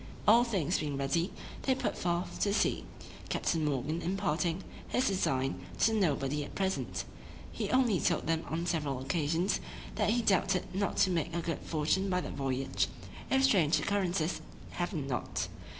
[0.27, 1.31] All things being ready,
[1.61, 2.85] they put forth to sea,
[3.29, 7.03] Captain Morgan imparting his design to nobody at present;
[7.51, 9.59] he only told them on several occasions,
[9.93, 12.87] that he doubted not to make a good fortune by that voyage,
[13.29, 14.41] if strange occurrences
[14.71, 15.47] happened not.